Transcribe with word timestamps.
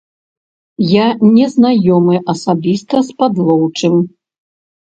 Я 0.93 1.03
не 1.37 1.45
знаёмы 1.55 2.15
асабіста 2.33 3.03
з 3.11 3.17
падлоўчым. 3.21 3.93